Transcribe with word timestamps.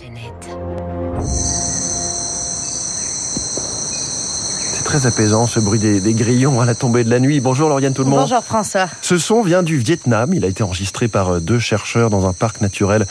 planète. 0.00 0.48
C'est 4.72 4.84
très 4.84 5.06
apaisant 5.06 5.46
ce 5.46 5.60
bruit 5.60 5.78
des, 5.78 6.00
des, 6.00 6.14
grillons 6.14 6.60
à 6.60 6.64
la 6.64 6.74
tombée 6.74 7.04
de 7.04 7.10
la 7.10 7.20
nuit. 7.20 7.40
Bonjour 7.40 7.68
Lauriane 7.68 7.92
tout 7.92 8.04
le 8.04 8.10
monde. 8.10 8.20
Bonjour 8.20 8.42
François. 8.42 8.88
Ce 9.02 9.18
son 9.18 9.42
vient 9.42 9.62
du 9.62 9.76
Vietnam. 9.76 10.32
Il 10.32 10.44
a 10.44 10.48
été 10.48 10.62
enregistré 10.62 11.08
par 11.08 11.40
deux 11.40 11.58
chercheurs 11.58 12.08
dans 12.08 12.26
un 12.26 12.32
parc 12.32 12.60
naturel 12.60 13.06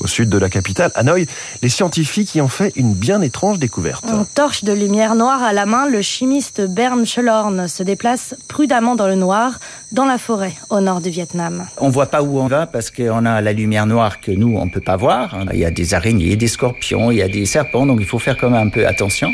au 0.00 0.06
sud 0.06 0.28
de 0.28 0.38
la 0.38 0.50
capitale, 0.50 0.92
Hanoï. 0.94 1.26
Les 1.62 1.68
scientifiques 1.68 2.34
y 2.34 2.40
ont 2.40 2.48
fait 2.48 2.72
une 2.76 2.92
bien 2.92 3.22
étrange 3.22 3.58
découverte. 3.58 4.04
En 4.10 4.24
torche 4.24 4.64
de 4.64 4.72
lumière 4.72 5.14
noire 5.14 5.42
à 5.42 5.52
la 5.52 5.66
main, 5.66 5.88
le 5.88 6.02
chimiste 6.02 6.60
Bern 6.60 7.06
Schellhorn 7.06 7.68
se 7.68 7.82
déplace 7.82 8.34
prudemment 8.48 8.96
dans 8.96 9.06
le 9.06 9.14
noir, 9.14 9.60
dans 9.94 10.04
la 10.04 10.18
forêt, 10.18 10.52
au 10.70 10.80
nord 10.80 11.00
du 11.00 11.08
Vietnam. 11.08 11.66
On 11.78 11.88
voit 11.88 12.06
pas 12.06 12.22
où 12.22 12.40
on 12.40 12.48
va 12.48 12.66
parce 12.66 12.90
qu'on 12.90 13.24
a 13.24 13.40
la 13.40 13.52
lumière 13.52 13.86
noire 13.86 14.20
que 14.20 14.32
nous, 14.32 14.58
on 14.58 14.68
peut 14.68 14.80
pas 14.80 14.96
voir. 14.96 15.38
Il 15.52 15.60
y 15.60 15.64
a 15.64 15.70
des 15.70 15.94
araignées, 15.94 16.34
des 16.34 16.48
scorpions, 16.48 17.12
il 17.12 17.18
y 17.18 17.22
a 17.22 17.28
des 17.28 17.46
serpents, 17.46 17.86
donc 17.86 18.00
il 18.00 18.06
faut 18.06 18.18
faire 18.18 18.36
quand 18.36 18.50
même 18.50 18.66
un 18.66 18.70
peu 18.70 18.86
attention. 18.86 19.32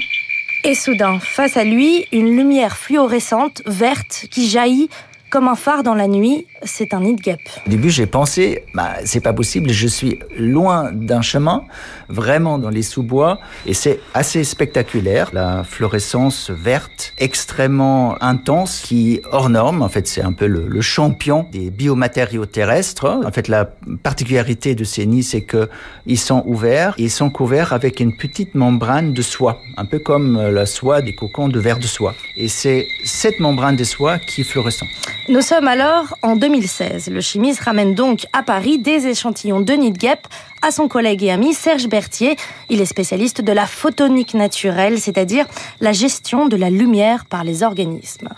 Et 0.63 0.75
soudain, 0.75 1.19
face 1.19 1.57
à 1.57 1.65
lui, 1.65 2.07
une 2.13 2.37
lumière 2.37 2.77
fluorescente, 2.77 3.63
verte, 3.65 4.27
qui 4.31 4.51
jaillit 4.51 4.91
comme 5.31 5.47
un 5.47 5.55
phare 5.55 5.85
dans 5.85 5.95
la 5.95 6.09
nuit, 6.09 6.47
c'est 6.63 6.93
un 6.93 7.01
nid 7.01 7.15
guêpe. 7.15 7.49
Au 7.67 7.71
début, 7.71 7.89
j'ai 7.89 8.07
pensé, 8.07 8.65
bah, 8.75 8.97
c'est 9.05 9.21
pas 9.21 9.33
possible, 9.33 9.71
je 9.71 9.87
suis 9.87 10.19
loin 10.37 10.91
d'un 10.93 11.23
chemin, 11.23 11.63
vraiment 12.09 12.59
dans 12.59 12.69
les 12.69 12.83
sous-bois, 12.83 13.39
et 13.65 13.73
c'est 13.73 14.01
assez 14.13 14.43
spectaculaire. 14.43 15.31
La 15.33 15.63
fluorescence 15.63 16.51
verte, 16.51 17.13
extrêmement 17.19 18.21
intense, 18.23 18.81
qui 18.81 19.21
hors 19.31 19.49
norme. 19.49 19.83
En 19.83 19.89
fait, 19.89 20.09
c'est 20.09 20.23
un 20.23 20.33
peu 20.33 20.47
le, 20.47 20.81
champion 20.81 21.47
des 21.53 21.71
biomatériaux 21.71 22.47
terrestres. 22.47 23.21
En 23.25 23.31
fait, 23.31 23.47
la 23.47 23.67
particularité 24.03 24.75
de 24.75 24.83
ces 24.83 25.07
nids, 25.07 25.23
c'est 25.23 25.43
que 25.43 25.69
ils 26.07 26.19
sont 26.19 26.43
ouverts, 26.47 26.95
ils 26.99 27.11
sont 27.11 27.31
couverts 27.31 27.73
avec 27.73 28.01
une 28.01 28.17
petite 28.17 28.55
membrane 28.55 29.13
de 29.13 29.23
soie, 29.23 29.59
un 29.77 29.85
peu 29.85 30.01
comme 30.01 30.41
la 30.41 30.67
soie 30.67 31.03
des 31.03 31.15
cocons 31.15 31.49
de 31.49 31.61
verre 31.61 31.79
de 31.79 31.87
soie. 31.87 32.15
Et 32.37 32.49
c'est 32.49 32.89
cette 33.05 33.39
membrane 33.39 33.77
de 33.77 33.85
soie 33.85 34.19
qui 34.19 34.41
est 34.41 34.45
fluorescente. 34.45 34.89
Nous 35.29 35.43
sommes 35.43 35.69
alors 35.69 36.17
en 36.23 36.35
2016. 36.35 37.11
Le 37.11 37.21
chimiste 37.21 37.61
ramène 37.61 37.95
donc 37.95 38.27
à 38.33 38.43
Paris 38.43 38.79
des 38.79 39.07
échantillons 39.07 39.61
de 39.61 39.73
nid 39.75 39.93
de 39.93 39.99
guêpe 39.99 40.27
à 40.63 40.71
son 40.71 40.89
collègue 40.89 41.23
et 41.23 41.31
ami 41.31 41.53
Serge 41.53 41.89
Berthier. 41.89 42.37
Il 42.69 42.81
est 42.81 42.87
spécialiste 42.87 43.41
de 43.43 43.53
la 43.53 43.67
photonique 43.67 44.35
naturelle, 44.35 44.99
c'est-à-dire 44.99 45.47
la 45.81 45.93
gestion 45.93 46.49
de 46.49 46.57
la 46.57 46.71
lumière 46.71 47.27
par 47.27 47.45
les 47.45 47.63
organismes. 47.63 48.31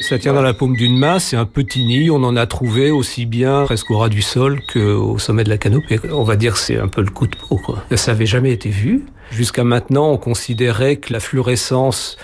Ça 0.00 0.18
tient 0.18 0.32
dans 0.32 0.42
la 0.42 0.54
paume 0.54 0.74
d'une 0.74 0.98
main, 0.98 1.20
c'est 1.20 1.36
un 1.36 1.44
petit 1.44 1.84
nid, 1.84 2.10
on 2.10 2.24
en 2.24 2.34
a 2.34 2.46
trouvé 2.46 2.90
aussi 2.90 3.24
bien 3.24 3.64
presque 3.64 3.90
au 3.90 3.98
ras 3.98 4.08
du 4.08 4.22
sol 4.22 4.60
qu'au 4.72 5.18
sommet 5.18 5.44
de 5.44 5.48
la 5.48 5.58
canopée. 5.58 6.00
On 6.10 6.24
va 6.24 6.34
dire 6.34 6.56
c'est 6.56 6.78
un 6.78 6.88
peu 6.88 7.02
le 7.02 7.10
coup 7.10 7.28
de 7.28 7.36
peau. 7.36 7.60
Ça 7.94 8.12
n'avait 8.12 8.26
jamais 8.26 8.50
été 8.50 8.68
vu. 8.68 9.04
Jusqu'à 9.30 9.64
maintenant, 9.64 10.10
on 10.10 10.16
considérait 10.16 10.96
que 10.96 11.12
la 11.12 11.20
fluorescence 11.20 12.16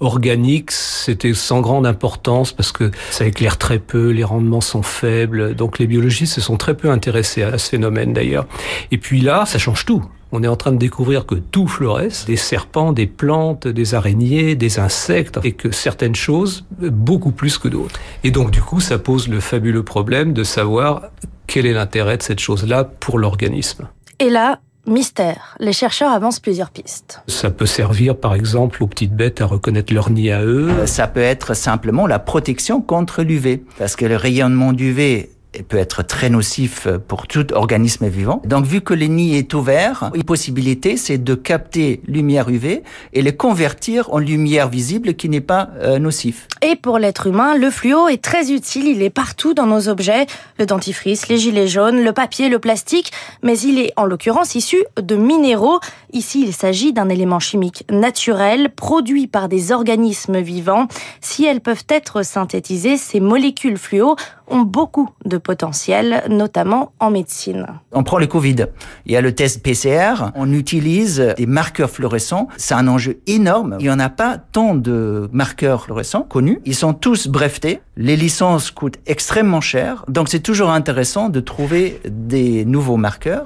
organique, 0.00 0.70
c'était 0.70 1.34
sans 1.34 1.60
grande 1.60 1.86
importance 1.86 2.52
parce 2.52 2.72
que 2.72 2.90
ça 3.10 3.26
éclaire 3.26 3.58
très 3.58 3.78
peu, 3.78 4.10
les 4.10 4.24
rendements 4.24 4.60
sont 4.60 4.82
faibles. 4.82 5.54
Donc 5.54 5.78
les 5.78 5.86
biologistes 5.86 6.34
se 6.34 6.40
sont 6.40 6.56
très 6.56 6.74
peu 6.74 6.90
intéressés 6.90 7.42
à 7.42 7.58
ce 7.58 7.70
phénomène 7.70 8.12
d'ailleurs. 8.12 8.46
Et 8.90 8.98
puis 8.98 9.20
là, 9.20 9.44
ça 9.46 9.58
change 9.58 9.84
tout. 9.84 10.04
On 10.32 10.42
est 10.42 10.48
en 10.48 10.56
train 10.56 10.72
de 10.72 10.78
découvrir 10.78 11.26
que 11.26 11.36
tout 11.36 11.68
fluoresce, 11.68 12.24
des 12.24 12.36
serpents, 12.36 12.92
des 12.92 13.06
plantes, 13.06 13.68
des 13.68 13.94
araignées, 13.94 14.56
des 14.56 14.80
insectes, 14.80 15.38
et 15.44 15.52
que 15.52 15.70
certaines 15.70 16.16
choses, 16.16 16.64
beaucoup 16.80 17.30
plus 17.30 17.56
que 17.56 17.68
d'autres. 17.68 18.00
Et 18.24 18.32
donc 18.32 18.50
du 18.50 18.60
coup, 18.60 18.80
ça 18.80 18.98
pose 18.98 19.28
le 19.28 19.38
fabuleux 19.38 19.84
problème 19.84 20.32
de 20.32 20.42
savoir 20.42 21.02
quel 21.46 21.66
est 21.66 21.72
l'intérêt 21.72 22.16
de 22.16 22.22
cette 22.22 22.40
chose-là 22.40 22.82
pour 22.82 23.18
l'organisme. 23.18 23.86
Et 24.18 24.28
là, 24.28 24.60
Mystère. 24.86 25.56
Les 25.60 25.72
chercheurs 25.72 26.10
avancent 26.10 26.40
plusieurs 26.40 26.70
pistes. 26.70 27.22
Ça 27.26 27.50
peut 27.50 27.66
servir, 27.66 28.16
par 28.16 28.34
exemple, 28.34 28.82
aux 28.82 28.86
petites 28.86 29.14
bêtes 29.14 29.40
à 29.40 29.46
reconnaître 29.46 29.92
leur 29.94 30.10
nid 30.10 30.30
à 30.30 30.42
eux. 30.42 30.86
Ça 30.86 31.06
peut 31.06 31.20
être 31.20 31.54
simplement 31.54 32.06
la 32.06 32.18
protection 32.18 32.80
contre 32.80 33.22
l'UV. 33.22 33.62
Parce 33.78 33.96
que 33.96 34.04
le 34.04 34.16
rayonnement 34.16 34.72
d'UV 34.72 35.30
peut 35.62 35.76
être 35.76 36.02
très 36.02 36.30
nocif 36.30 36.88
pour 37.08 37.26
tout 37.26 37.52
organisme 37.52 38.08
vivant. 38.08 38.42
Donc, 38.44 38.64
vu 38.64 38.80
que 38.80 38.94
le 38.94 39.06
nid 39.06 39.36
est 39.36 39.54
ouvert, 39.54 40.10
une 40.14 40.24
possibilité, 40.24 40.96
c'est 40.96 41.18
de 41.18 41.34
capter 41.34 42.00
lumière 42.06 42.48
UV 42.48 42.82
et 43.12 43.22
le 43.22 43.32
convertir 43.32 44.12
en 44.12 44.18
lumière 44.18 44.68
visible 44.68 45.14
qui 45.14 45.28
n'est 45.28 45.40
pas 45.40 45.70
euh, 45.80 45.98
nocif. 45.98 46.48
Et 46.62 46.76
pour 46.76 46.98
l'être 46.98 47.26
humain, 47.26 47.56
le 47.56 47.70
fluo 47.70 48.08
est 48.08 48.22
très 48.22 48.50
utile. 48.50 48.86
Il 48.86 49.02
est 49.02 49.10
partout 49.10 49.54
dans 49.54 49.66
nos 49.66 49.88
objets. 49.88 50.26
Le 50.58 50.66
dentifrice, 50.66 51.28
les 51.28 51.38
gilets 51.38 51.68
jaunes, 51.68 52.02
le 52.02 52.12
papier, 52.12 52.48
le 52.48 52.58
plastique. 52.58 53.12
Mais 53.42 53.58
il 53.58 53.78
est, 53.78 53.92
en 53.96 54.04
l'occurrence, 54.04 54.54
issu 54.54 54.82
de 55.00 55.16
minéraux. 55.16 55.80
Ici, 56.12 56.42
il 56.46 56.52
s'agit 56.52 56.92
d'un 56.92 57.08
élément 57.08 57.40
chimique 57.40 57.84
naturel, 57.90 58.70
produit 58.70 59.26
par 59.26 59.48
des 59.48 59.72
organismes 59.72 60.40
vivants. 60.40 60.88
Si 61.20 61.44
elles 61.44 61.60
peuvent 61.60 61.84
être 61.88 62.24
synthétisées, 62.24 62.96
ces 62.96 63.20
molécules 63.20 63.78
fluo 63.78 64.16
ont 64.48 64.62
beaucoup 64.62 65.10
de 65.24 65.38
potentiel, 65.44 66.24
notamment 66.28 66.92
en 66.98 67.10
médecine. 67.10 67.66
On 67.92 68.02
prend 68.02 68.18
le 68.18 68.26
Covid. 68.26 68.66
Il 69.06 69.12
y 69.12 69.16
a 69.16 69.20
le 69.20 69.32
test 69.32 69.62
PCR. 69.62 70.32
On 70.34 70.52
utilise 70.52 71.34
des 71.36 71.46
marqueurs 71.46 71.90
fluorescents. 71.90 72.48
C'est 72.56 72.74
un 72.74 72.88
enjeu 72.88 73.20
énorme. 73.28 73.76
Il 73.78 73.84
n'y 73.84 73.90
en 73.90 74.00
a 74.00 74.08
pas 74.08 74.38
tant 74.38 74.74
de 74.74 75.28
marqueurs 75.32 75.84
fluorescents 75.84 76.22
connus. 76.22 76.58
Ils 76.64 76.74
sont 76.74 76.94
tous 76.94 77.28
brevetés. 77.28 77.80
Les 77.96 78.16
licences 78.16 78.72
coûtent 78.72 78.98
extrêmement 79.06 79.60
cher. 79.60 80.04
Donc 80.08 80.28
c'est 80.28 80.40
toujours 80.40 80.70
intéressant 80.70 81.28
de 81.28 81.38
trouver 81.38 82.00
des 82.08 82.64
nouveaux 82.64 82.96
marqueurs. 82.96 83.44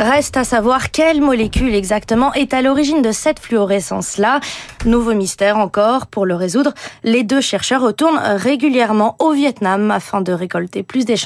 Reste 0.00 0.36
à 0.36 0.44
savoir 0.44 0.92
quelle 0.92 1.20
molécule 1.20 1.74
exactement 1.74 2.32
est 2.34 2.54
à 2.54 2.62
l'origine 2.62 3.02
de 3.02 3.10
cette 3.10 3.40
fluorescence-là. 3.40 4.38
Nouveau 4.84 5.12
mystère 5.12 5.58
encore. 5.58 6.06
Pour 6.06 6.24
le 6.24 6.36
résoudre, 6.36 6.72
les 7.02 7.24
deux 7.24 7.40
chercheurs 7.40 7.82
retournent 7.82 8.18
régulièrement 8.18 9.16
au 9.18 9.32
Vietnam 9.32 9.90
afin 9.90 10.20
de 10.20 10.32
récolter 10.32 10.84
plus 10.84 11.04
d'échantillons. 11.04 11.17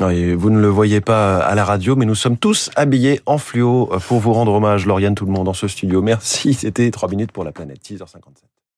Vous 0.00 0.50
ne 0.50 0.60
le 0.60 0.68
voyez 0.68 1.00
pas 1.00 1.38
à 1.38 1.54
la 1.54 1.64
radio, 1.64 1.96
mais 1.96 2.06
nous 2.06 2.14
sommes 2.14 2.36
tous 2.36 2.70
habillés 2.76 3.20
en 3.26 3.38
fluo 3.38 3.90
pour 4.08 4.20
vous 4.20 4.32
rendre 4.32 4.52
hommage, 4.52 4.86
Lauriane, 4.86 5.14
tout 5.14 5.26
le 5.26 5.32
monde 5.32 5.46
dans 5.46 5.54
ce 5.54 5.68
studio. 5.68 6.02
Merci, 6.02 6.54
c'était 6.54 6.90
3 6.90 7.08
minutes 7.08 7.32
pour 7.32 7.44
la 7.44 7.52
planète, 7.52 7.80
6h57. 7.82 8.53